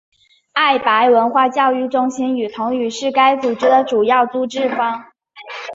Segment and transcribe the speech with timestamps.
[0.53, 5.11] 爱白文化教育中心与同语是该组织的主要资助方。